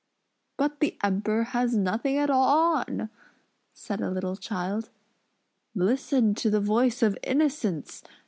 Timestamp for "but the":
0.57-0.97